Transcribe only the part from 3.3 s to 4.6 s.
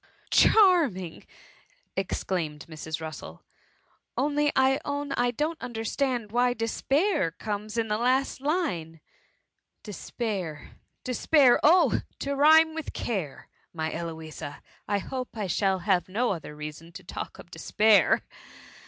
'^ only